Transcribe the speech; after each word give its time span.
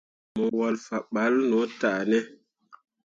Mo 0.37 0.45
walle 0.59 0.81
fah 0.87 1.05
balla 1.13 1.41
no 1.49 1.59
tah 1.79 2.01
ne? 2.09 2.19